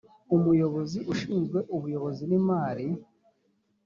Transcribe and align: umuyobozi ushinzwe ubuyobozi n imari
umuyobozi 0.35 0.99
ushinzwe 1.13 1.59
ubuyobozi 1.75 2.23
n 2.29 2.33
imari 2.39 2.85